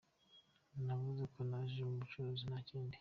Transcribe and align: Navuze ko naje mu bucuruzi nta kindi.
Navuze 0.85 1.23
ko 1.33 1.39
naje 1.49 1.79
mu 1.87 1.93
bucuruzi 1.99 2.43
nta 2.49 2.59
kindi. 2.67 2.97